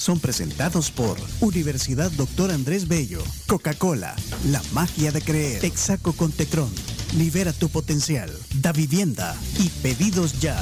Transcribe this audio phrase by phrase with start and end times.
[0.00, 4.16] son presentados por Universidad Doctor Andrés Bello, Coca-Cola,
[4.46, 6.72] La Magia de Creer, Texaco con Tecron,
[7.18, 8.30] Libera tu Potencial,
[8.62, 10.56] Da Vivienda y Pedidos Ya.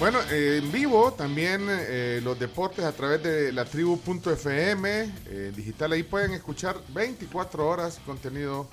[0.00, 5.92] Bueno, eh, en vivo también eh, los deportes a través de la tribu.fm eh, digital.
[5.92, 8.68] Ahí pueden escuchar 24 horas contenido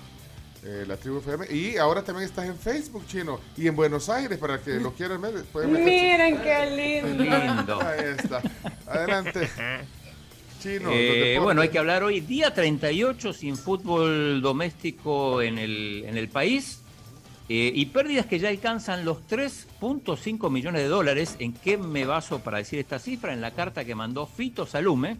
[0.67, 1.45] eh, la tribu FM.
[1.52, 3.39] Y ahora también estás en Facebook, chino.
[3.55, 5.45] Y en Buenos Aires, para que lo quieran ver.
[5.67, 7.80] Miren qué lindo.
[7.81, 8.41] Ahí está.
[8.88, 9.49] Adelante.
[10.62, 10.89] Chino.
[10.91, 16.27] Eh, bueno, hay que hablar hoy, día 38 sin fútbol doméstico en el, en el
[16.27, 16.81] país
[17.49, 21.36] eh, y pérdidas que ya alcanzan los 3.5 millones de dólares.
[21.39, 23.33] ¿En qué me baso para decir esta cifra?
[23.33, 25.17] En la carta que mandó Fito Salume,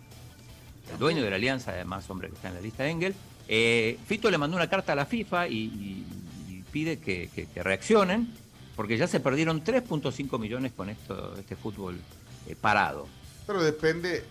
[0.91, 3.16] el dueño de la alianza, además hombre que está en la lista de Engel.
[3.47, 6.05] Eh, Fito le mandó una carta a la FIFA y, y-
[6.49, 8.30] y pide que, que- que reaccionen
[8.75, 11.99] porque ya se perdieron 3.5 millones con esto, este fútbol
[12.47, 13.08] eh, parado.
[13.45, 14.23] Pero depende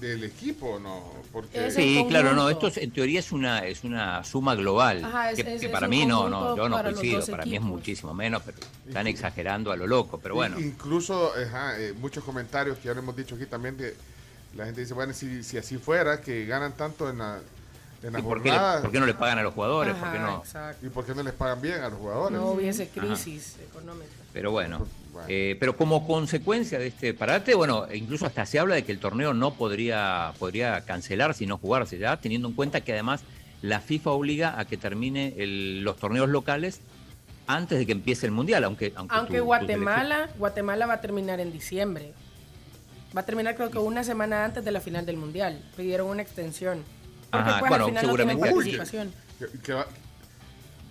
[0.00, 1.12] del equipo, ¿no?
[1.32, 5.32] Porque Sí, claro, no, esto es- en teoría es una, es una suma global, Ajá,
[5.32, 8.14] es- que, es- que para mí no, no, yo no coincido, para mí es muchísimo
[8.14, 10.58] menos, pero están exagerando a lo loco, pero bueno.
[10.60, 13.96] Incluso ajá, eh, muchos comentarios que ya lo hemos dicho aquí también de
[14.54, 17.40] la gente dice, bueno, si, si así fuera, que ganan tanto en la,
[18.04, 19.94] en la ¿Y por, qué le- por qué no le pagan a los jugadores?
[19.96, 20.38] ¿Por qué Ajá, no?
[20.38, 20.86] exacto.
[20.86, 22.38] ¿y por qué no les pagan bien a los jugadores?
[22.38, 24.06] No hubiese crisis económica.
[24.32, 24.92] Pero bueno, Bueno.
[25.28, 28.92] Eh, pero como consecuencia de este parate, bueno, e incluso hasta se habla de que
[28.92, 33.22] el torneo no podría, podría cancelarse y no jugarse ya, teniendo en cuenta que además
[33.62, 36.80] la FIFA obliga a que termine el- los torneos locales
[37.46, 41.40] antes de que empiece el mundial, aunque aunque, Aunque tu Guatemala, Guatemala va a terminar
[41.40, 42.12] en diciembre.
[43.16, 45.62] Va a terminar creo que una semana antes de la final del mundial.
[45.76, 46.84] Pidieron una extensión.
[47.30, 48.12] Porque Ajá, pues bueno, al final no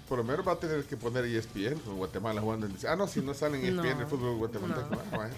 [0.08, 3.08] por lo menos va a tener que poner ESPN con Guatemala jugando en Ah, no,
[3.08, 4.02] si no salen en ESPN No.
[4.02, 4.90] el fútbol guatemalteco.
[4.90, 5.02] No.
[5.22, 5.30] Ah.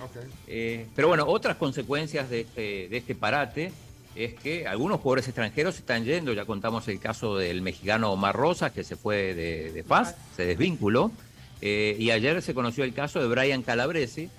[0.47, 3.71] Eh, pero bueno, otras consecuencias de este, de este parate
[4.15, 6.33] es que algunos jugadores extranjeros se están yendo.
[6.33, 10.45] Ya contamos el caso del mexicano Omar Rosas, que se fue de, de Paz, se
[10.45, 11.11] desvinculó.
[11.61, 14.29] Eh, y ayer se conoció el caso de Brian Calabrese,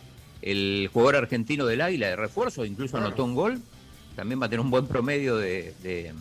[0.43, 3.61] el jugador argentino del Águila de refuerzo, incluso anotó un gol.
[4.17, 6.13] También va a tener un buen promedio de, de-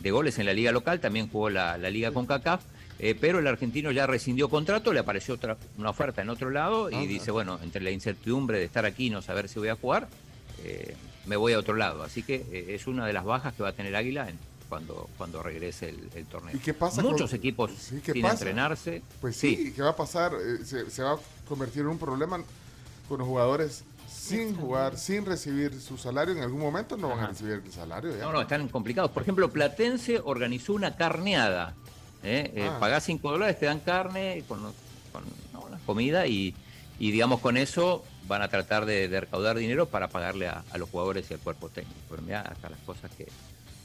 [0.00, 2.62] de goles en la liga local, también jugó la, la liga con CACAF.
[2.98, 6.90] Eh, pero el argentino ya rescindió contrato, le apareció otra, una oferta en otro lado
[6.90, 9.68] y Ah, dice, bueno, entre la incertidumbre de estar aquí y no saber si voy
[9.68, 10.08] a jugar,
[10.64, 10.94] eh,
[11.26, 12.02] me voy a otro lado.
[12.02, 15.08] Así que eh, es una de las bajas que va a tener Águila en- cuando,
[15.16, 16.56] cuando regrese el, el torneo.
[16.56, 18.34] ¿Y qué pasa Muchos con- equipos Sí, ¿qué sin pasa?
[18.34, 19.00] entrenarse.
[19.20, 20.32] Pues sí, ¿qué va a pasar?
[20.34, 21.18] Eh, se, se va a
[21.48, 22.42] convertir en un problema
[23.08, 26.34] con los jugadores sin jugar, sin recibir su salario.
[26.34, 28.10] En algún momento no van a recibir el salario.
[28.16, 28.24] ya.
[28.24, 29.12] No, no, están complicados.
[29.12, 31.76] Por ejemplo, Platense organizó una carneada.
[32.22, 32.50] ¿Eh?
[32.54, 32.78] Eh, Ah.
[32.80, 34.60] pagás 5 dólares, te dan carne con,
[35.12, 36.54] con no, la comida y,
[36.98, 40.78] y, digamos, con eso van a tratar de, de recaudar dinero para pagarle a, a
[40.78, 41.98] los jugadores y al cuerpo técnico.
[42.10, 43.26] Pero mirá acá las cosas que,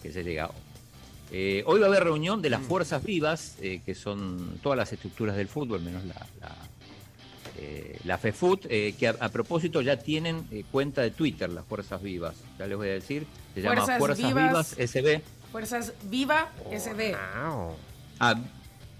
[0.01, 0.49] que se llega.
[1.31, 2.51] Eh, hoy va a haber reunión de Mm.
[2.51, 6.55] las fuerzas vivas, eh, que son todas las estructuras del fútbol, menos la, la,
[7.57, 11.63] eh, la FEFUT, eh, que a, a propósito ya tienen eh, cuenta de Twitter, las
[11.65, 12.35] fuerzas vivas.
[12.57, 14.75] Ya les voy a decir, se llama Fuerzas Fuerzas Vivas.
[14.77, 15.21] Vivas SB.
[15.51, 17.15] Fuerzas Viva SB.
[18.21, 18.35] Ah,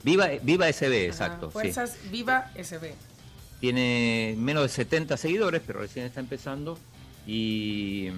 [0.04, 1.48] Viva, Viva SB, Ajá, exacto.
[1.48, 1.54] sí.
[1.54, 2.94] Fuerzas Viva SB.
[3.60, 6.80] Tiene menos de 70 seguidores, pero recién está empezando.
[7.28, 8.10] Y,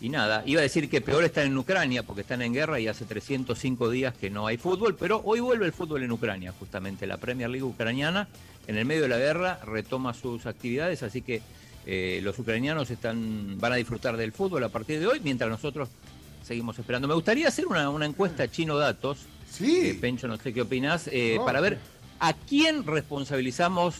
[0.00, 2.86] y nada, iba a decir que peor están en Ucrania, porque están en guerra y
[2.86, 7.08] hace 305 días que no hay fútbol, pero hoy vuelve el fútbol en Ucrania, justamente.
[7.08, 8.28] La Premier League ucraniana,
[8.68, 11.42] en el medio de la guerra, retoma sus actividades, así que
[11.86, 15.88] eh, los ucranianos están, van a disfrutar del fútbol a partir de hoy, mientras nosotros
[16.44, 17.08] seguimos esperando.
[17.08, 19.26] Me gustaría hacer una, una encuesta Chino Datos.
[19.50, 19.88] Sí.
[19.90, 21.44] Eh, Pencho, no sé qué opinas, eh, No.
[21.44, 21.78] para ver
[22.20, 23.96] a quién responsabilizamos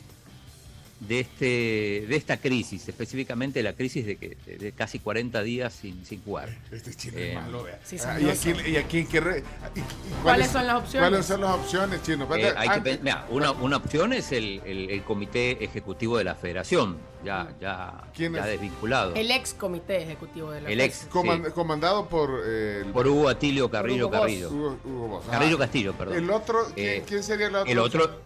[1.00, 5.72] de este de esta crisis, específicamente la crisis de que de, de casi 40 días
[5.72, 6.50] sin, sin jugar.
[6.70, 7.80] Este chino Eh, es malo, vea.
[7.82, 8.42] sí, Ah, ¿Y a sabroso.
[8.62, 9.44] quién, y a quién qué re-
[9.74, 9.82] y- y
[10.22, 11.08] ¿Cuáles son las opciones?
[11.08, 12.28] ¿Cuáles son las opciones, chino?
[12.36, 16.34] Eh, hay que mira, una, una opción es el, el- el comité ejecutivo de la
[16.34, 18.46] federación, ya, ya, ¿Quién ya es?
[18.46, 19.14] desvinculado.
[19.14, 20.94] El ex comité ejecutivo de la El ex.
[20.96, 21.06] Sí.
[21.54, 24.20] comandado por eh, el- Por Hugo Atilio Carrillo Hugo.
[24.20, 24.50] Carrillo.
[24.50, 25.24] Hugo- Hugo Boss.
[25.28, 26.18] Ah, Carrillo Castillo, perdón.
[26.18, 27.72] El otro, ¿quién, Eh, quién sería el otro?
[27.72, 28.20] El otro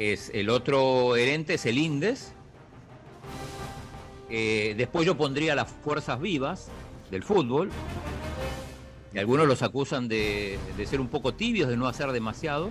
[0.00, 2.32] es el otro herente es el Indes.
[4.30, 6.68] Eh, después yo pondría las fuerzas vivas
[7.10, 7.70] del fútbol.
[9.12, 12.70] Y algunos los acusan de, de ser un poco tibios, de no hacer demasiado.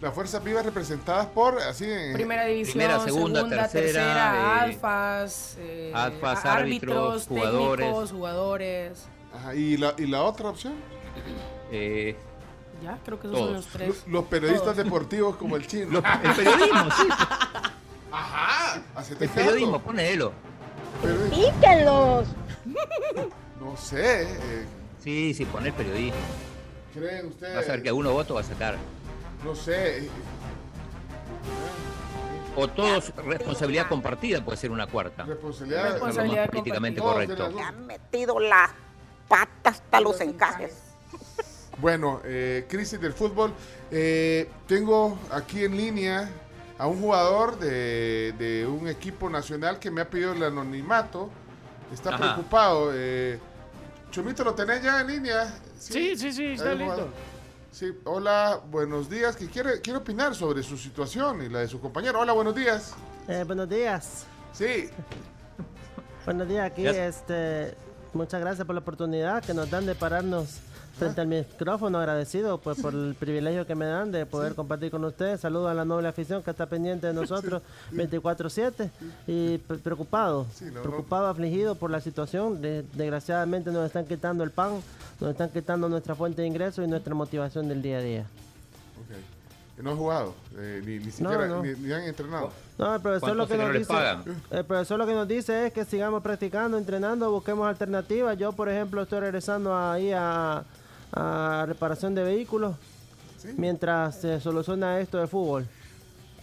[0.00, 2.12] Las fuerzas vivas representadas por, así en...
[2.12, 7.86] Primera división, Primera, segunda, segunda, tercera, tercera, eh, alfas, eh, alfas, árbitros, jugadores.
[7.86, 9.08] técnicos, jugadores.
[9.34, 10.74] Ajá, ¿y, la, ¿Y la otra opción?
[12.80, 13.46] Eh, Ya, creo que esos Todos.
[13.48, 13.88] son los tres.
[13.88, 14.76] Los, los periodistas Todos.
[14.84, 15.98] deportivos como el chino.
[15.98, 17.08] el periodismo, sí.
[18.10, 18.82] Ajá,
[19.20, 20.32] El periodismo, ponelo.
[21.30, 22.26] ¡Píquenlos!
[23.60, 24.66] No sé, eh,
[25.02, 26.18] Sí, sí, poner periodismo.
[26.94, 27.54] ¿creen ustedes?
[27.54, 28.76] Vas a ver que alguno voto va a sacar.
[29.44, 29.98] No sé.
[30.06, 30.10] eh,
[32.56, 35.24] O todos responsabilidad compartida puede ser una cuarta.
[35.24, 35.92] responsabilidad.
[35.92, 37.36] Responsabilidad políticamente correcto.
[37.48, 37.86] tienen razón.
[37.86, 38.70] metido las
[39.28, 40.76] patas hasta los encajes.
[41.80, 43.52] Bueno, eh, crisis del fútbol.
[43.90, 46.28] Eh, tengo aquí en línea
[46.76, 51.30] a un jugador de, de un equipo nacional que me ha pedido el anonimato.
[51.92, 52.18] Está Ajá.
[52.34, 52.90] preocupado.
[52.94, 53.38] Eh,
[54.10, 55.54] Chomito, ¿lo tenés ya en línea?
[55.78, 57.08] Sí, sí, sí, está Ahí, listo.
[57.70, 59.36] Sí, hola, buenos días.
[59.36, 62.20] Que quiere, quiere opinar sobre su situación y la de su compañero.
[62.20, 62.94] Hola, buenos días.
[63.28, 64.24] Eh, buenos días.
[64.52, 64.88] Sí,
[66.24, 66.86] Buenos días aquí.
[66.86, 67.74] Este,
[68.12, 70.58] muchas gracias por la oportunidad que nos dan de pararnos
[70.98, 71.98] frente al micrófono.
[71.98, 75.40] Agradecido pues, por el privilegio que me dan de poder compartir con ustedes.
[75.40, 77.62] Saludo a la noble afición que está pendiente de nosotros
[77.92, 78.90] 24/7
[79.26, 80.82] y pre- preocupado, Sí, no, no.
[80.82, 82.60] preocupado, afligido por la situación.
[82.60, 84.80] De- desgraciadamente nos están quitando el pan,
[85.20, 88.20] nos están quitando nuestra fuente de ingresos y nuestra motivación del día a día.
[89.00, 89.16] ok.
[89.80, 91.62] No ha jugado, eh, ni, ni siquiera no.
[91.62, 92.50] Ni, ni han entrenado.
[92.78, 94.42] No, el profesor lo ¿Cuántos que nos señores dice, pagan?
[94.50, 98.36] el profesor lo que nos dice es que sigamos practicando, entrenando, busquemos alternativas.
[98.36, 100.64] Yo, por ejemplo, estoy regresando ahí a,
[101.12, 102.76] a reparación de vehículos
[103.40, 103.48] Sí.
[103.56, 105.66] mientras se soluciona esto de fútbol.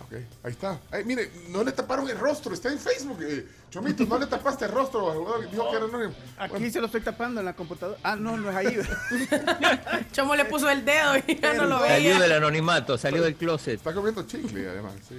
[0.05, 0.13] Ok,
[0.43, 0.79] ahí está.
[0.91, 3.17] Ay, mire, no le taparon el rostro, está en Facebook.
[3.21, 6.13] eh, Chomito, no le tapaste el rostro al jugador que dijo que era anónimo.
[6.37, 7.97] Aquí se lo estoy tapando en la computadora.
[8.03, 8.77] Ah, no, no es ahí.
[10.13, 12.19] Chomo le puso el dedo y ya no lo Salió veía.
[12.19, 13.75] del anonimato, salió del closet.
[13.75, 15.15] Está comiendo chicle, además, sí.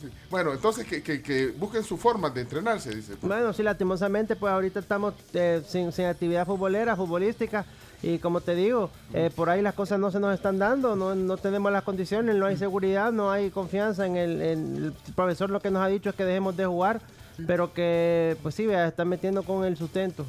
[0.00, 0.08] Sí.
[0.30, 3.14] Bueno, entonces que, que- que busquen su forma de entrenarse, dice.
[3.22, 7.64] Bueno, sí, lastimosamente, pues ahorita estamos eh, sin, sin actividad futbolera, futbolística.
[8.02, 11.14] Y como te digo, eh, por ahí las cosas no se nos están dando, no,
[11.14, 15.50] no tenemos las condiciones, no hay seguridad, no hay confianza en el, en el profesor.
[15.50, 17.00] Lo que nos ha dicho es que dejemos de jugar,
[17.46, 20.24] pero que, pues sí, vea, están metiendo con el sustento.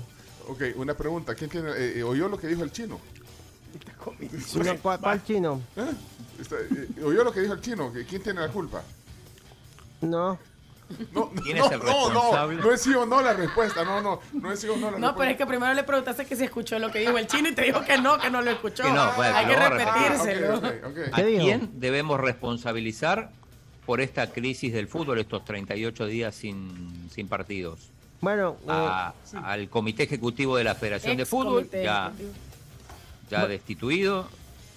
[0.50, 1.36] Ok, una pregunta.
[1.36, 3.00] ¿Quién tiene, eh, eh, ¿Oyó lo que dijo el chino?
[4.56, 5.62] No, ¿cuál, cuál chino?
[5.75, 5.92] ¿Eh?
[6.40, 7.92] Está- eh, ¿Oyó lo que dijo el chino?
[7.92, 8.81] ¿Que ¿Quién tiene la culpa?
[10.02, 10.40] No.
[11.12, 13.84] No, ¿Quién no, es el no, no, no es sí o no la respuesta.
[13.84, 15.07] No, no, no es sí o no la respuesta.
[15.12, 17.50] No, pero es que primero le preguntaste que si escuchó lo que dijo el chino
[17.50, 18.84] y te dijo que no, que no lo escuchó.
[18.84, 20.62] Que no, pues, Hay que repetírselo.
[20.63, 21.18] Ah.
[21.18, 23.31] ¿A quién debemos responsabilizar
[23.86, 27.90] por esta crisis del fútbol, estos 38 días sin, sin partidos?
[28.19, 29.13] Bueno, eh, A-
[29.44, 32.12] Al comité ejecutivo de la Federación de Fútbol, ya,
[33.30, 34.28] ya destituido,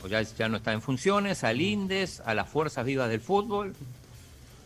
[0.05, 3.75] o ya, ya no está en funciones, al INDES, a las fuerzas vivas del fútbol.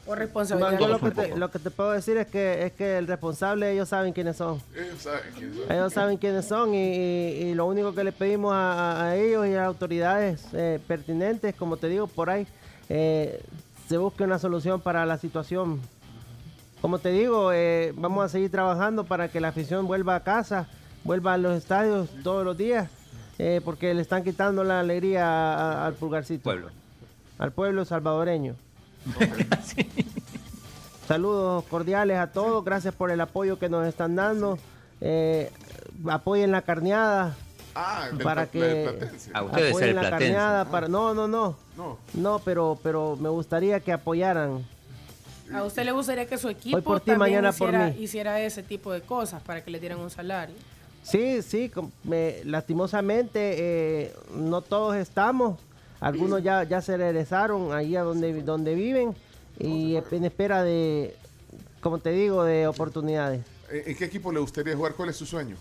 [0.04, 1.38] Por yo lo que, te, poco.
[1.38, 4.60] lo que te puedo decir es que es que el responsable ellos saben quiénes son.
[4.74, 5.72] Ellos saben quién son.
[5.72, 9.16] Ellos saben quiénes son y, y- y lo único que le pedimos a, a- a
[9.16, 12.46] ellos y a las autoridades eh, pertinentes, como te digo, por ahí,
[12.88, 13.42] eh,
[13.88, 15.80] se busque una solución para la situación.
[16.80, 20.68] Como te digo, eh, vamos a seguir trabajando para que la afición vuelva a casa,
[21.02, 22.90] vuelva a los estadios todos los días,
[23.38, 26.68] eh, porque le están quitando la alegría a- a- al pulgarcito, Pueblo.
[27.38, 28.54] al pueblo salvadoreño.
[31.08, 34.58] Saludos cordiales a todos, gracias por el apoyo que nos están dando.
[35.00, 35.50] Eh,
[36.08, 37.36] apoyen la carneada
[37.74, 39.30] Ah, para que Platense.
[39.34, 40.32] Ah, Usted debe ser apoyen el la platense.
[40.32, 41.98] carneada para no no no No.
[42.14, 44.64] no pero pero me gustaría que apoyaran
[45.52, 48.92] A usted le gustaría que su equipo Hoy por ti, también mañana hiciera, ese tipo
[48.92, 50.54] de cosas para que le dieran un salario.
[51.02, 51.70] sí sí
[52.04, 55.58] me- lastimosamente eh, no todos estamos
[56.04, 59.14] algunos ya ya se regresaron ahí a donde donde viven
[59.58, 61.16] y en espera de
[61.80, 64.92] como te digo de oportunidades ¿En en qué equipo le gustaría jugar?
[64.94, 65.56] ¿Cuál es su sueño?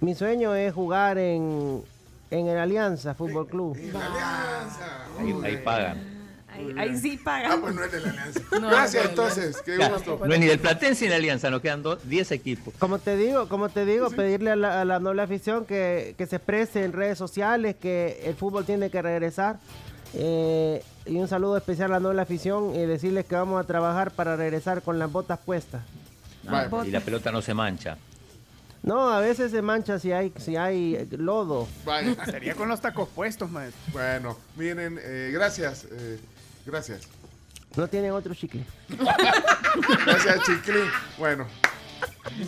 [0.00, 1.82] mi sueño es jugar en
[2.30, 5.06] en el Alianza Fútbol Club En la Alianza.
[5.18, 6.15] Ahí, ahí pagan.
[6.56, 7.60] Ahí, ahí sí Ah, pagan.
[7.60, 8.40] pues no es de la Alianza.
[8.60, 9.56] No, Gracias, no, entonces.
[9.64, 10.20] Qué gusto.
[10.26, 12.74] no es ni del Platense ni de Alianza, nos quedan dos- 10 equipos.
[12.78, 16.26] Como te digo, como te digo, pedirle a la, a la noble afición que, que
[16.26, 19.58] se exprese en redes sociales, que el fútbol tiene que regresar.
[20.14, 24.10] Eh, y un saludo especial a la noble afición y decirles que vamos a trabajar
[24.12, 25.82] para regresar con las botas puestas.
[26.48, 26.88] Ah, Vale.
[26.88, 27.98] y la pelota no se mancha.
[28.82, 31.66] No, a veces se mancha si hay, si hay eh, lodo.
[31.84, 32.14] Vaya.
[32.26, 33.80] Sería con los tacos puestos, maestro.
[33.92, 35.86] Bueno, miren, eh, gracias.
[35.90, 36.20] eh,
[36.66, 37.02] gracias.
[37.76, 38.64] No tienen otro chicle.
[40.04, 40.84] Gracias, Chiclín.
[41.18, 41.46] Bueno,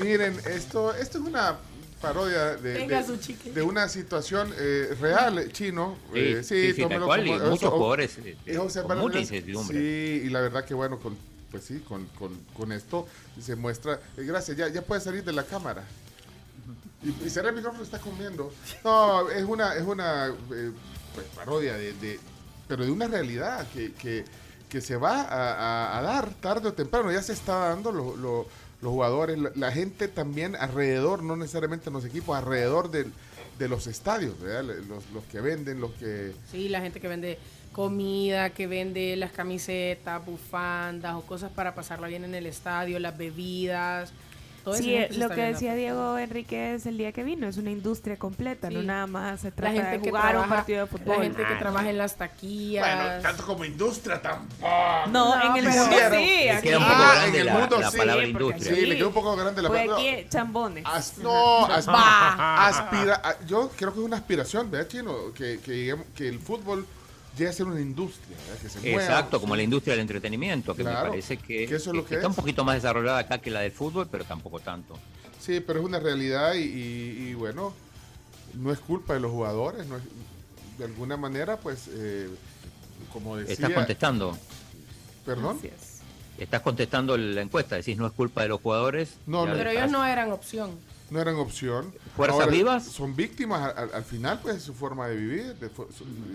[0.03, 1.57] miren, esto, esto es una
[2.01, 2.75] parodia de,
[3.21, 3.53] chicle.
[3.63, 5.99] una situación eh, real, eh, chino.
[6.13, 8.37] Sí, Eh, sí, sí, tal tómelo cual, y como- muchos eso- jugadores, eh.
[9.83, 11.17] Sí, y la verdad que bueno, con,
[11.51, 13.07] pues sí, con, con, con esto
[13.41, 14.01] se muestra.
[14.17, 15.85] eh, gracias, ya, ya puede salir de la cámara.
[17.03, 18.53] Y, y cerrar el micrófono está comiendo.
[18.85, 20.73] No, es una, es una eh,
[21.15, 22.21] pues, parodia de, de-
[22.69, 24.25] pero de una realidad que, que,
[24.69, 27.11] que se va a, a- dar tarde o temprano.
[27.11, 28.47] Ya se está dando lo- lo-
[28.81, 33.13] los jugadores, la, gente también alrededor, no necesariamente en los equipos, alrededor del-
[33.59, 34.35] de los estadios.
[34.39, 36.33] Los, los que venden, los que...
[36.53, 37.39] Sí, la gente que vende
[37.73, 43.17] comida, que vende las camisetas, bufandas o cosas para pasarla bien en el estadio, las
[43.19, 44.13] bebidas.
[44.69, 48.17] Todo Sí, eso lo que decía Diego Enríquez el día que vino, es una industria
[48.19, 48.87] completa, no Sí.
[48.87, 51.17] nada más se La trata gente de que jugar un trabaja- partido de fútbol.
[51.17, 52.97] La gente que trabaja en las taquillas.
[52.97, 54.69] Bueno, tanto como industria tampoco.
[55.11, 56.69] No, en el mundo sí, Le aquí.
[56.69, 58.75] queda un poco Ah, grande en el la, mundo la sí, palabra industria.
[58.77, 60.05] Sí, le quedó un poco grande la Pues palabra.
[60.05, 60.85] aquí chambones.
[60.87, 65.33] As- no, aspira, a- yo creo que es una aspiración, ¿verdad, Chino?
[65.35, 66.87] Que, que, que el fútbol
[67.39, 68.63] llegue a ser una industria, ¿verdad?
[68.63, 69.03] Que se mueva.
[69.03, 69.59] Exacto, como Sí.
[69.59, 72.27] la industria del entretenimiento, que Claro, me parece que, que eso es lo que está
[72.27, 72.31] es.
[72.31, 74.99] un poquito más desarrollada acá que la del fútbol, pero tampoco tanto.
[75.41, 77.73] Sí, pero es una realidad y, y- y, bueno,
[78.55, 80.03] no es culpa de los jugadores, no es-
[80.79, 82.29] de alguna manera, pues, eh,
[83.13, 83.55] como decía...
[83.55, 84.37] Estás contestando.
[85.25, 85.59] ¿Perdón?
[86.39, 89.15] Estás contestando la encuesta, decís no es culpa de los jugadores.
[89.27, 89.53] No, no.
[89.55, 90.71] Pero ellos no eran opción.
[91.11, 91.95] No eran opción.
[92.17, 92.85] ¿Fuerzas vivas?
[92.85, 95.87] Son víctimas al, al- al final, pues, de su forma de vivir de su-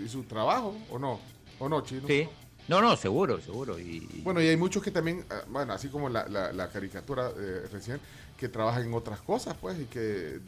[0.04, 1.20] y su trabajo, ¿o no?
[1.58, 2.06] ¿O no, Chino?
[2.08, 2.28] Sí.
[2.66, 3.78] No, no, seguro, seguro.
[3.78, 6.68] Y, y- Bueno, y hay muchos que también, ah, bueno, así como la, la- la
[6.70, 8.00] caricatura eh, recién,
[8.38, 10.40] que trabajan en otras cosas, pues, y que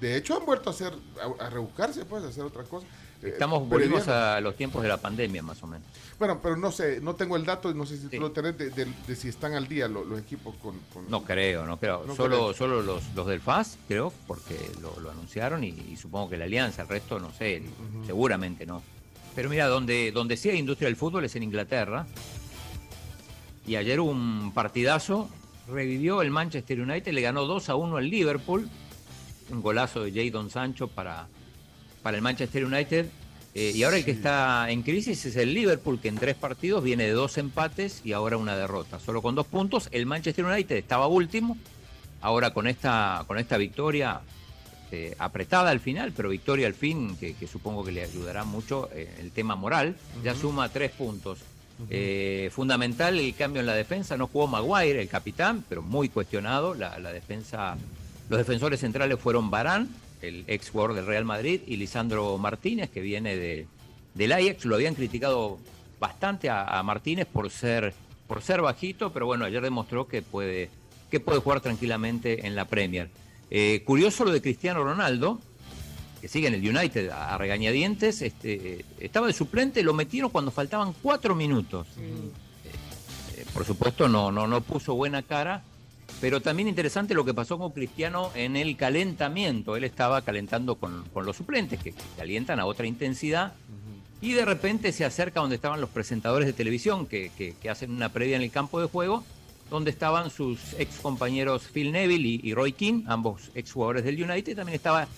[0.00, 0.92] de hecho han vuelto a hacer,
[1.40, 2.88] a, a rebuscarse, pues, a hacer otras cosas.
[3.22, 5.86] Eh, estamos, volvimos a los tiempos de la pandemia, más o menos.
[6.18, 8.70] Bueno, pero no sé, no tengo el dato, no sé si tú lo tenés de,
[8.70, 10.78] de- de si están al día lo- los equipos con...
[10.92, 12.04] con- No creo, no creo.
[12.06, 12.54] No solo creo.
[12.54, 16.44] solo los, los del FAS, creo, porque lo, lo anunciaron y, y supongo que la
[16.44, 17.62] alianza, el resto no sé,
[18.06, 18.82] seguramente no.
[19.34, 22.06] Pero mira, donde, donde sí hay industria del fútbol es en Inglaterra.
[23.66, 25.28] Y ayer un partidazo,
[25.68, 28.68] revivió el Manchester United, le ganó 2 a 1 al Liverpool.
[29.50, 31.26] Un golazo de Jadon Sancho para,
[32.04, 33.06] para el Manchester United.
[33.56, 36.84] Eh, y ahora el que está en crisis es el Liverpool, que en tres partidos
[36.84, 39.00] viene de dos empates y ahora una derrota.
[39.00, 39.88] Solo con dos puntos.
[39.90, 41.56] El Manchester United estaba último.
[42.20, 44.20] Ahora con esta, con esta victoria
[44.90, 48.90] eh, apretada al final, pero victoria al fin, que, que supongo que le ayudará mucho
[48.92, 51.38] eh, el tema moral, ya suma tres puntos.
[52.50, 56.74] Fundamental el cambio en la defensa, no jugó Maguire, el capitán, pero muy cuestionado.
[56.74, 57.76] La, la defensa,
[58.28, 59.88] los defensores centrales fueron Barán,
[60.28, 63.66] el ex jugador del Real Madrid, y Lisandro Martínez, que viene de,
[64.14, 64.64] del Ajax.
[64.64, 65.58] Lo habían criticado
[66.00, 67.94] bastante a, a Martínez por ser,
[68.26, 70.70] por ser bajito, pero bueno, ayer demostró que puede,
[71.10, 73.08] que puede jugar tranquilamente en la Premier.
[73.50, 75.38] Eh, curioso lo de Cristiano Ronaldo,
[76.20, 80.50] que sigue en el United a, regañadientes, este, eh, estaba de suplente, lo metieron cuando
[80.50, 81.86] faltaban cuatro minutos.
[81.98, 85.62] Eh, por supuesto no, no, no puso buena cara,
[86.20, 89.76] pero también interesante lo que pasó con Cristiano en el calentamiento.
[89.76, 93.52] Él estaba calentando con, con los suplentes, que, que calientan a otra intensidad,
[94.20, 97.90] y de repente se acerca donde estaban los presentadores de televisión que, que- que hacen
[97.90, 99.22] una previa en el campo de juego,
[99.70, 104.22] donde estaban sus ex compañeros Phil Neville y, y Roy King, ambos ex jugadores del
[104.22, 104.56] United.
[104.56, 105.08] También estaba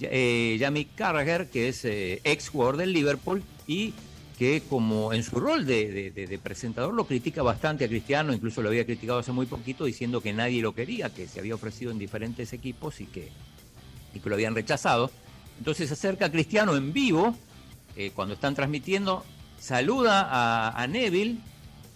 [0.00, 3.94] eh, Jamie Carragher, que es eh, ex jugador del Liverpool y
[4.40, 8.32] que como en su rol de, de- de- de presentador lo critica bastante a Cristiano,
[8.32, 11.54] incluso lo había criticado hace muy poquito diciendo que nadie lo quería, que se había
[11.54, 13.28] ofrecido en diferentes equipos y que,
[14.14, 15.10] y que lo habían rechazado.
[15.58, 17.36] Entonces se acerca a Cristiano en vivo,
[17.96, 19.26] eh, cuando están transmitiendo,
[19.60, 21.36] saluda a, a Neville,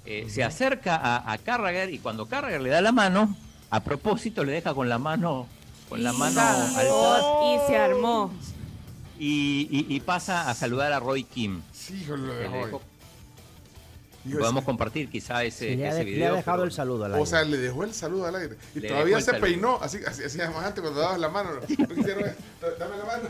[0.05, 3.35] eh, se acerca a, a Carragher y cuando Carragher le da la mano,
[3.71, 5.47] a propósito le deja con la mano,
[5.89, 8.31] con la mano alzada Y se armó.
[9.19, 11.61] Eh, y, y- y pasa a saludar a Roy Kim.
[11.73, 12.81] Sí, hijo, lo dejó
[14.39, 16.35] Podemos compartir quizá ese, Sí, le, ha ese de- le ha video.
[16.37, 17.27] dejado pero- el saludo al O aire.
[17.27, 18.57] sea, le dejó el saludo al aire.
[18.75, 21.51] Y Le todavía se peinó, así, así hacías más antes cuando dabas la mano.
[21.55, 21.61] ¿no?
[21.95, 22.25] Quisieron,
[22.79, 23.29] Dame la mano.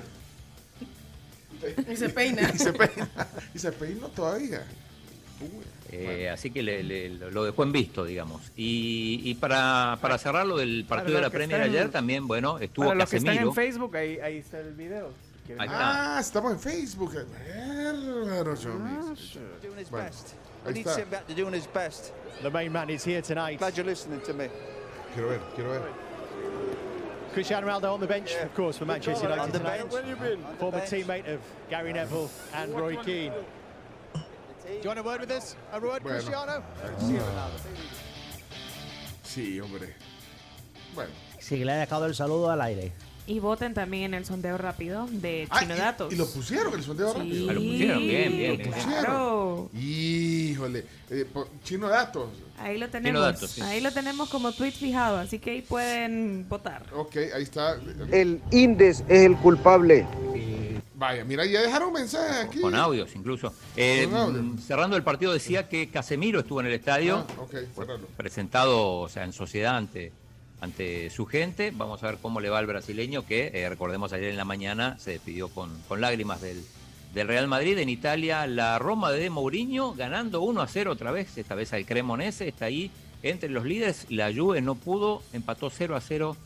[1.92, 2.48] Y se peina.
[2.54, 3.08] Y se peina.
[3.54, 4.64] Y se peinó todavía.
[5.40, 5.64] Uy.
[5.90, 8.42] Eh, así que le- le- lo dejó en visto, digamos.
[8.56, 11.90] Y, y para, para cerrar lo del Para partido de los la Premier están- ayer
[11.90, 13.50] también, bueno, estuvo Para los que están Casemiro.
[13.50, 15.10] en Facebook, ahí, ahí está el video.
[15.44, 15.60] Si quieren.
[15.60, 16.16] Ahí está.
[16.16, 17.12] Ah, estamos en Facebook.
[17.14, 19.38] Bárbaro, Chomis.
[19.62, 20.28] Doing his Bueno, best.
[20.64, 20.96] ahí We need está.
[20.96, 22.12] Tim back to doing his best.
[22.42, 23.58] The main man is here tonight.
[23.58, 24.48] Glad you're listening to me.
[25.14, 25.82] Quiero ver, quiero ver.
[27.32, 29.78] Cristiano Ronaldo on the bench, of course, for Manchester United On the tonight.
[29.80, 29.92] bench.
[29.92, 30.44] Where you been?
[30.44, 30.90] On the Former bench.
[30.90, 33.32] teammate of Gary Neville and Roy Keane.
[34.14, 35.56] Do you want a word with us?
[35.72, 36.18] A word, Bueno.
[36.18, 36.62] Cristiano?
[39.24, 39.94] Sí, hombre.
[40.94, 41.10] Bueno,
[41.40, 42.92] Sí, que le ha dejado el saludo al aire.
[43.26, 46.12] Y voten también en el sondeo rápido de Ah, Chino y- Datos.
[46.12, 47.18] Y, lo pusieron el sondeo Sí.
[47.18, 47.50] rápido.
[47.50, 48.70] Ah, lo pusieron, bien, bien, Lo bien.
[48.70, 49.00] pusieron.
[49.04, 49.70] Claro.
[49.74, 50.84] Híjole.
[51.10, 51.26] Eh,
[51.62, 52.28] chino datos.
[52.58, 53.20] Ahí lo tenemos.
[53.22, 53.60] Datos, sí.
[53.62, 56.82] Ahí lo tenemos como tweet fijado, así que ahí pueden votar.
[56.94, 57.78] Ok, ahí está.
[58.10, 60.06] El Indes es el culpable.
[60.96, 62.60] Vaya, mira, ya dejaron mensaje aquí.
[62.60, 63.52] Con audios incluso.
[63.76, 64.42] Eh, Con audio.
[64.42, 68.06] mm, cerrando el partido decía que Casemiro estuvo en el estadio, Ah, ok, cerralo.
[68.16, 70.12] presentado o sea, en sociedad ante,
[70.64, 71.70] ante su gente.
[71.70, 74.98] Vamos a ver cómo le va al brasileño que, eh, recordemos, ayer en la mañana
[74.98, 76.64] se despidió con, con lágrimas del,
[77.14, 77.78] del Real Madrid.
[77.78, 81.86] En Italia, la Roma de Mourinho ganando 1 a 0 otra vez, esta vez al
[81.86, 82.90] Cremonese, está ahí
[83.22, 84.06] entre los líderes.
[84.10, 86.36] La Juve no pudo, empató 0 a 0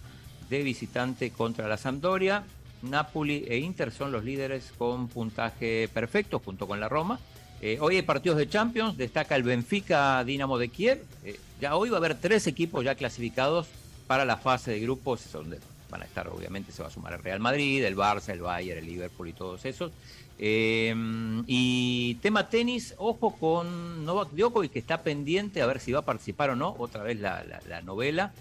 [0.51, 2.45] de visitante contra la Sampdoria.
[2.83, 7.19] Napoli e Inter son los líderes con puntaje perfecto junto con la Roma.
[7.61, 11.03] Eh, hoy hay partidos de Champions, destaca el Benfica Dinamo de Kiev.
[11.25, 13.67] Eh, ya hoy va a haber tres equipos ya clasificados
[14.09, 15.61] para la fase de grupos, donde
[15.91, 18.81] van a estar, obviamente, se va a sumar el Real Madrid, el Barça, el Bayern,
[18.81, 19.93] el Liverpool y todos esos.
[20.41, 20.95] Eh,
[21.47, 26.05] y tema tenis, ojo con Novak Djokovic, que está pendiente a ver si va a
[26.05, 28.33] participar o no, otra vez la, la- la novela.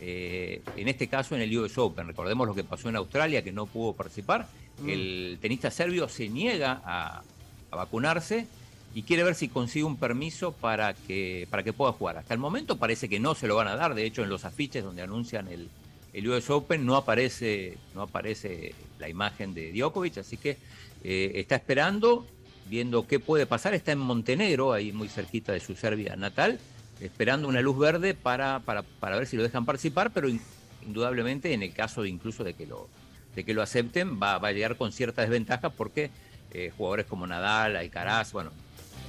[0.00, 2.06] Eh, en este caso en el US Open.
[2.06, 4.46] Recordemos lo que pasó en Australia, que no pudo participar.
[4.80, 4.88] Mm.
[4.90, 7.22] El tenista serbio se niega a,
[7.70, 8.46] a vacunarse
[8.94, 12.16] y quiere ver si consigue un permiso para que, para que pueda jugar.
[12.18, 13.94] Hasta el momento parece que no se lo van a dar.
[13.94, 15.68] De hecho, en los afiches donde anuncian el,
[16.12, 20.58] el US Open no aparece, no aparece la imagen de Djokovic, así que
[21.02, 22.24] eh, está esperando,
[22.70, 23.74] viendo qué puede pasar.
[23.74, 26.60] Está en Montenegro, ahí muy cerquita de su Serbia natal,
[27.00, 30.40] esperando una luz verde para, para, para ver si lo dejan participar, pero in-
[30.86, 32.88] indudablemente en el caso incluso de que lo,
[33.34, 36.10] de que lo acepten, va, va a llegar con cierta desventaja porque
[36.52, 38.52] eh, jugadores como Nadal, Alcaraz, bueno,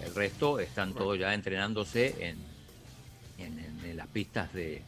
[0.06, 2.38] el resto están todos ya entrenándose en,
[3.38, 4.82] en- las pistas de,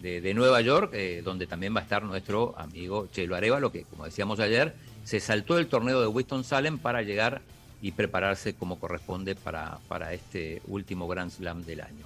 [0.00, 3.84] de- de Nueva York, eh, donde también va a estar nuestro amigo Chelo Arevalo, que
[3.84, 7.42] como decíamos ayer, se saltó el torneo de Winston-Salem para llegar
[7.82, 12.04] y prepararse como corresponde para, para este último Grand Slam del año.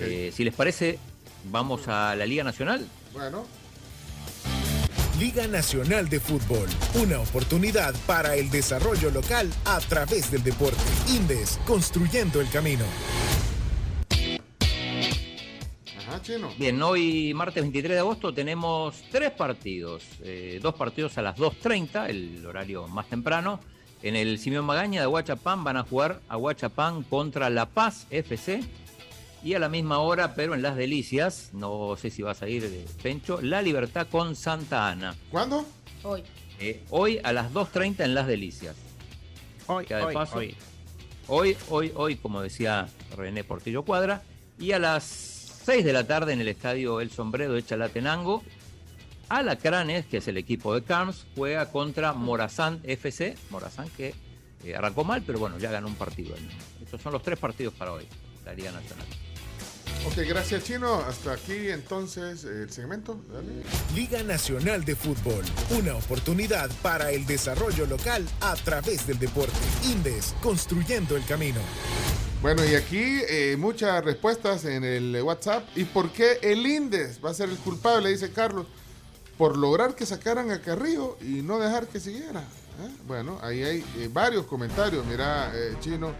[0.00, 0.98] Eh, si les parece,
[1.50, 2.86] vamos a la Liga Nacional.
[3.14, 3.46] Bueno,
[5.18, 6.68] Liga Nacional de Fútbol,
[7.00, 10.82] una oportunidad para el desarrollo local a través del deporte.
[11.08, 12.84] Indes, construyendo el camino.
[15.96, 16.50] ajá, chino.
[16.58, 22.10] Bien, hoy martes 23 de agosto tenemos tres partidos, eh, dos partidos a las 2.30,
[22.10, 23.60] el horario más temprano.
[24.02, 28.64] En el Simeón Magaña de Huachapán van a jugar a Huachapán contra La Paz FC.
[29.44, 32.64] Y a la misma hora, pero en Las Delicias, no sé si vas a ir,
[32.64, 35.14] eh, Pencho, La Libertad con Santa Ana.
[35.30, 35.66] ¿Cuándo?
[36.02, 36.24] Hoy.
[36.58, 38.74] Eh, hoy a las 2.30 en Las Delicias.
[39.66, 40.38] Hoy, Queda de hoy, paso.
[40.38, 40.56] hoy.
[41.28, 44.22] Hoy, hoy, hoy, como decía René Portillo Cuadra.
[44.58, 48.42] Y a las 6 de la tarde en el estadio El Sombrero de Chalatenango,
[49.28, 53.36] Alacranes, que es el equipo de Carms, juega contra Morazán FC.
[53.50, 54.14] Morazán que
[54.64, 56.34] eh, arrancó mal, pero bueno, ya ganó un partido.
[56.82, 58.06] Estos son los tres partidos para hoy,
[58.46, 59.06] la Liga Nacional.
[60.06, 60.96] Ok, gracias, chino.
[60.96, 63.18] Hasta aquí entonces el segmento.
[63.32, 63.62] Dale.
[63.94, 65.42] Liga Nacional de Fútbol,
[65.78, 69.54] una oportunidad para el desarrollo local a través del deporte.
[69.84, 71.60] Indes, construyendo el camino.
[72.42, 75.64] Bueno, y aquí eh, muchas respuestas en el WhatsApp.
[75.74, 78.10] ¿Y por qué el Indes va a ser el culpable?
[78.10, 78.66] Dice Carlos.
[79.38, 82.44] Por lograr que sacaran a Carrillo y no dejar que siguiera.
[82.82, 82.88] ¿Eh?
[83.06, 85.04] Bueno, ahí hay eh, varios comentarios.
[85.06, 86.10] Mira, eh, Chino.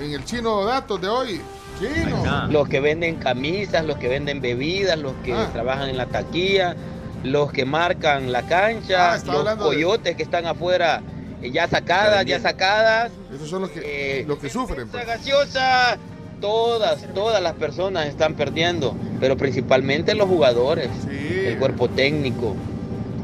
[0.00, 1.40] En el Chino Datos de hoy.
[1.78, 2.46] Chino.
[2.48, 5.48] Los que venden camisas, los que venden bebidas, los que Ah.
[5.52, 6.76] trabajan en la taquilla,
[7.22, 11.02] los que marcan la cancha, Ah, los de- coyotes que están afuera
[11.42, 13.10] eh, ya sacadas, ya sacadas.
[13.34, 14.88] Esos son los que, los que sufren.
[14.88, 15.06] pues.
[15.06, 15.96] gaseosa,
[16.40, 22.54] todas, todas las personas están perdiendo, pero principalmente los jugadores, el cuerpo técnico,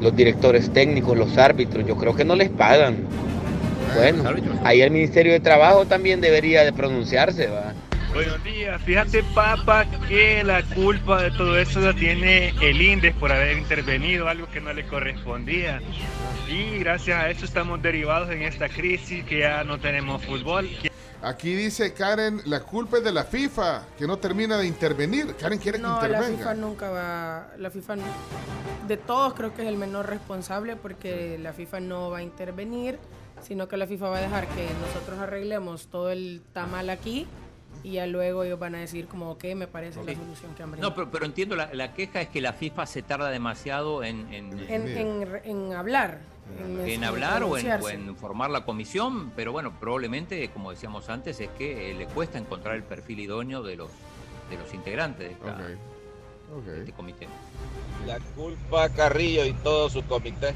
[0.03, 3.07] los directores técnicos, los árbitros, yo creo que no les pagan.
[3.95, 4.25] Bueno,
[4.65, 7.73] ahí el Ministerio de Trabajo también debería de pronunciarse, ¿va?
[8.13, 13.33] Buenos días, fíjate Papa que la culpa de todo eso la tiene el INDES por
[13.33, 15.81] haber intervenido, algo que no le correspondía.
[16.47, 20.69] Y gracias a eso estamos derivados en esta crisis, que ya no tenemos fútbol.
[21.23, 25.37] Aquí dice Karen, la culpa es de la FIFA, que no termina de intervenir.
[25.37, 26.39] Karen quiere que No, la intervenga.
[26.39, 27.49] FIFA nunca va.
[27.59, 28.03] La FIFA no-
[28.89, 32.99] de todos creo que es el menor responsable porque la FIFA no va a intervenir,
[33.41, 37.29] sino que la FIFA va a dejar que nosotros arreglemos todo el tamal aquí
[37.85, 40.71] y ya luego ellos van a decir como, ok, me parece la solución que han
[40.73, 40.91] brindado.
[40.91, 44.33] No, pero, pero entiendo, la, la queja es que la FIFA se tarda demasiado en,
[44.33, 46.21] en, en, en- en hablar.
[46.59, 47.95] En, en hablar o en, o pronunciarse.
[47.95, 52.37] en formar la comisión, pero bueno, probablemente, como decíamos antes, es que eh, le cuesta
[52.39, 53.91] encontrar el perfil idóneo de los,
[54.51, 55.57] de los integrantes de esta,
[56.79, 57.27] este comité.
[58.07, 60.53] La culpa a Carrillo y todo su comité.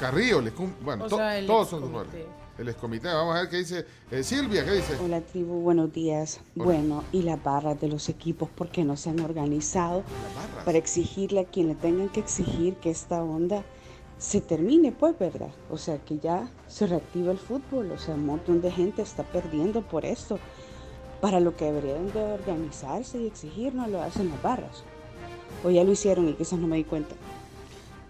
[0.00, 1.92] Carrillo, le cum- bueno, O sea, todos son.
[2.58, 4.96] El excomité, vamos a ver qué dice eh, Silvia, ¿qué dice?
[5.00, 6.40] Hola tribu, buenos días.
[6.56, 10.02] Bueno, y las barras de los equipos, ¿por qué no se han organizado
[10.64, 13.62] para exigirle a quien le tengan que exigir que esta onda
[14.18, 15.50] se termine, pues, ¿verdad?
[15.70, 19.22] O sea, que ya se reactiva el fútbol, o sea, un montón de gente está
[19.22, 20.40] perdiendo por esto.
[21.20, 24.82] Para lo que deberían de organizarse y exigir, no lo hacen las barras.
[25.64, 27.14] O ya lo hicieron y quizás no me di cuenta.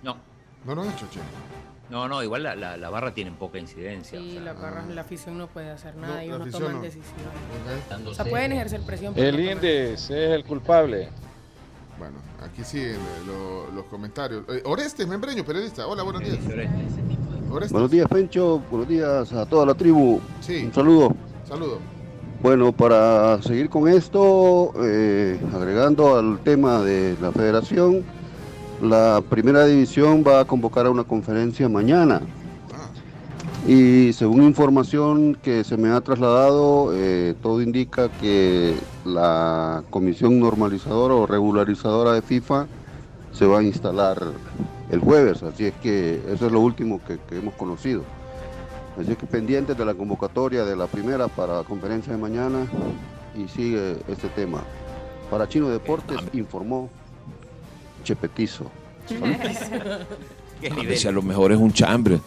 [0.02, 0.16] No.
[0.64, 1.20] No lo han hecho, che.
[1.90, 4.18] No, no, igual la, la- la barra tiene poca incidencia.
[4.18, 6.50] Sí, o sea, la, barra- la afición no puede hacer nada, No, ellos la no
[6.52, 6.80] toman no.
[6.82, 8.06] decisiones.
[8.06, 9.14] O sea, pueden ejercer presión.
[9.16, 11.08] El no Indes es el culpable.
[11.98, 14.44] Bueno, aquí siguen eh, lo- los comentarios.
[14.48, 15.86] Eh, Orestes, membreño, periodista.
[15.86, 16.38] Hola, buenos días.
[17.50, 17.72] Orestes.
[17.72, 18.62] Buenos días, Pencho.
[18.70, 20.20] Buenos días a toda la tribu.
[20.40, 20.64] Sí.
[20.66, 21.16] Un saludo.
[21.48, 21.78] Saludo.
[22.42, 28.04] Bueno, para seguir con esto, eh, agregando al tema de la federación,
[28.82, 32.20] la primera división va a convocar a una conferencia mañana.
[33.66, 41.14] Y según información que se me ha trasladado, eh, todo indica que la comisión normalizadora
[41.14, 42.66] o regularizadora de FIFA
[43.32, 44.22] se va a instalar
[44.90, 48.02] el jueves, así es que eso es lo último que, que hemos conocido.
[48.98, 52.66] Así es que pendientes de la convocatoria de la primera para la conferencia de mañana
[53.36, 54.62] y sigue este tema.
[55.30, 56.88] Para Chino Deportes informó
[58.04, 58.70] Chepetizo.
[60.60, 62.20] ¿Qué A veces a lo mejor es un chambre.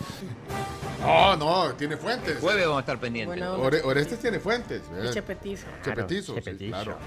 [1.02, 2.38] No, no, tiene fuentes.
[2.40, 3.38] Jueves vamos a estar pendientes.
[3.40, 3.66] Buena onda.
[3.68, 4.82] Ore- Orestes tiene fuentes.
[5.04, 5.12] Y eh.
[5.12, 5.66] Chepetizo.
[5.84, 6.98] Chepetizo, Claro, sí, claro.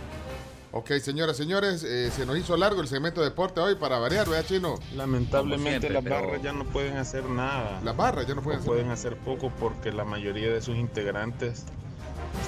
[0.72, 4.29] Ok, señoras, señores, eh, se nos hizo largo el segmento de deporte hoy para variar,
[4.29, 4.74] ¿verdad, Chino?
[4.96, 7.81] Lamentablemente Como siempre, las pero- barras ya no pueden hacer nada.
[7.85, 10.74] Las barras ya no pueden O hacer pueden hacer poco porque la mayoría de sus
[10.77, 11.64] integrantes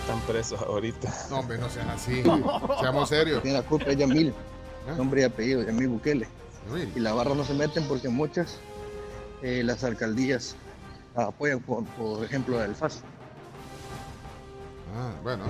[0.01, 1.15] están presos ahorita.
[1.31, 2.23] No, hombre, no sean así.
[2.81, 3.41] Seamos serios.
[3.43, 4.35] Tiene la culpa es Yamil,
[4.97, 6.29] nombre y apellido, Yamil Bukele.
[6.95, 8.59] Y las barras no se meten porque muchas,
[9.43, 10.57] eh, las alcaldías
[11.15, 13.03] apoyan, por, por ejemplo, el FAS.
[14.97, 15.45] Ah, bueno.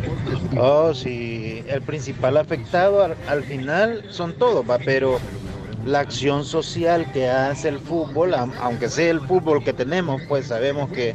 [0.59, 5.19] Oh, sí, el principal afectado al, al final son todos, va, pero
[5.87, 10.91] la acción social que hace el fútbol, aunque sea el fútbol que tenemos, pues sabemos
[10.91, 11.15] que,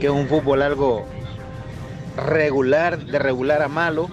[0.00, 1.04] que es un fútbol algo
[2.16, 4.08] regular, de regular a malo.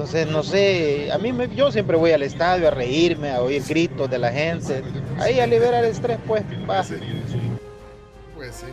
[0.00, 3.62] Entonces, no sé, a mí me- yo siempre voy al estadio a reírme, a oír
[3.68, 4.82] gritos de la gente,
[5.18, 6.82] ahí a liberar el estrés, pues, va.
[8.34, 8.66] Pues sí.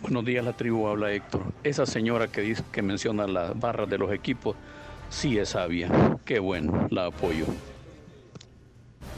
[0.00, 1.42] Buenos días, la tribu habla Héctor.
[1.62, 4.56] Esa señora que dice que menciona las barras de los equipos,
[5.10, 5.90] sí es sabia.
[6.24, 7.44] Qué bueno, la apoyo.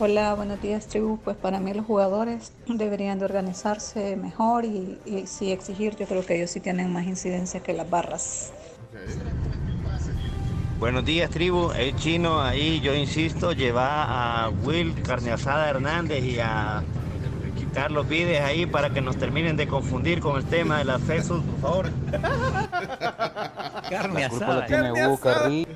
[0.01, 1.21] Hola, buenos días, tribu.
[1.23, 5.95] Pues para mí los jugadores deberían de organizarse mejor y, y sí exigir.
[5.95, 8.53] Yo creo que ellos sí tienen más incidencia que las barras.
[10.79, 11.73] Buenos días, tribu.
[11.73, 16.83] El chino ahí, yo insisto, lleva a Will Carne Asada Hernández y a
[17.73, 21.61] Carlos Vides ahí para que nos terminen de confundir con el tema del acceso, por
[21.61, 21.91] favor.
[23.91, 25.69] Carne La culpa la tiene Hugo Carrillo.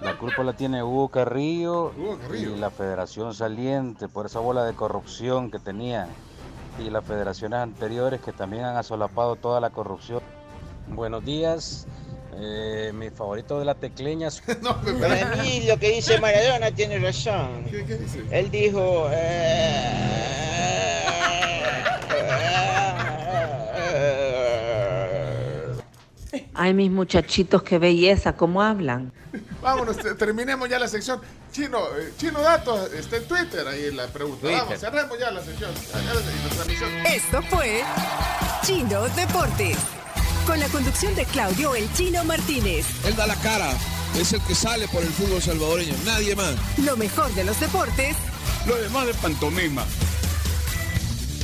[0.00, 1.92] La culpa la tiene Hugo Carrillo,
[2.34, 6.08] y la federación saliente por esa bola de corrupción que tenía
[6.78, 10.20] y las federaciones anteriores que también han asolapado toda la corrupción.
[10.88, 11.86] Buenos días.
[12.34, 14.28] Eh, mi favorito de la tecleña.
[15.00, 17.66] Para mí lo que dice Maradona tiene razón.
[18.30, 19.08] Él dijo...
[26.54, 29.12] Ay, mis muchachitos, qué belleza, cómo hablan.
[29.60, 31.20] Vámonos, te- terminemos ya la sección.
[31.50, 34.40] Chino, eh, Chino Datos está en Twitter ahí la pregunta.
[34.40, 34.60] Twitter.
[34.62, 35.70] Vamos, cerremos ya la sección.
[37.06, 37.82] Esto fue
[38.62, 39.76] Chino Deportes.
[40.46, 42.84] Con la conducción de Claudio El Chino Martínez.
[43.04, 43.72] Él da la cara,
[44.18, 46.54] es el que sale por el fútbol salvadoreño, nadie más.
[46.78, 48.16] Lo mejor de los deportes
[48.66, 49.84] Lo demás de pantomima.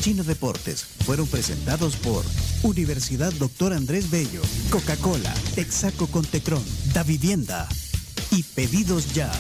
[0.01, 2.25] Chino Deportes fueron presentados por
[2.63, 7.69] Universidad Doctor Andrés Bello, Coca-Cola, Texaco con Tecron, Da Vivienda
[8.31, 9.31] y Pedidos Ya.